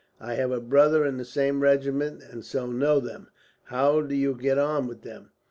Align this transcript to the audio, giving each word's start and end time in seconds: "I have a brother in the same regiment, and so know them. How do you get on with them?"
"I 0.19 0.33
have 0.33 0.49
a 0.49 0.59
brother 0.59 1.05
in 1.05 1.17
the 1.17 1.23
same 1.23 1.59
regiment, 1.61 2.23
and 2.27 2.43
so 2.43 2.65
know 2.65 2.99
them. 2.99 3.27
How 3.65 4.01
do 4.01 4.15
you 4.15 4.33
get 4.33 4.57
on 4.57 4.87
with 4.87 5.03
them?" 5.03 5.29